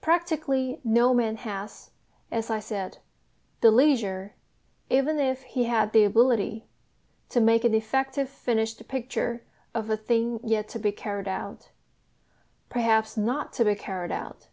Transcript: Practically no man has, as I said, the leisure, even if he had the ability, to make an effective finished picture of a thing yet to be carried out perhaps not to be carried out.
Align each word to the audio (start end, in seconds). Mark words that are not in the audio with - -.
Practically 0.00 0.80
no 0.82 1.14
man 1.14 1.36
has, 1.36 1.92
as 2.32 2.50
I 2.50 2.58
said, 2.58 2.98
the 3.60 3.70
leisure, 3.70 4.34
even 4.90 5.20
if 5.20 5.42
he 5.44 5.66
had 5.66 5.92
the 5.92 6.02
ability, 6.02 6.66
to 7.28 7.40
make 7.40 7.62
an 7.62 7.72
effective 7.72 8.28
finished 8.28 8.88
picture 8.88 9.44
of 9.72 9.88
a 9.88 9.96
thing 9.96 10.40
yet 10.42 10.66
to 10.70 10.80
be 10.80 10.90
carried 10.90 11.28
out 11.28 11.70
perhaps 12.70 13.16
not 13.16 13.52
to 13.52 13.64
be 13.64 13.76
carried 13.76 14.10
out. 14.10 14.48